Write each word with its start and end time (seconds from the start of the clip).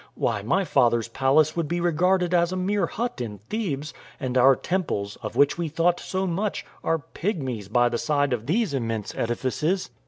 Why, 0.15 0.41
my 0.41 0.63
father's 0.65 1.09
palace 1.09 1.55
would 1.55 1.67
be 1.67 1.79
regarded 1.79 2.33
as 2.33 2.51
a 2.51 2.55
mere 2.55 2.87
hut 2.87 3.21
in 3.21 3.37
Thebes, 3.37 3.93
and 4.19 4.35
our 4.35 4.55
temples, 4.55 5.15
of 5.21 5.35
which 5.35 5.59
we 5.59 5.67
thought 5.69 5.99
so 5.99 6.25
much, 6.25 6.65
are 6.83 7.03
pygmies 7.13 7.67
by 7.71 7.87
the 7.87 7.99
side 7.99 8.33
of 8.33 8.47
these 8.47 8.73
immense 8.73 9.13
edifices." 9.13 9.91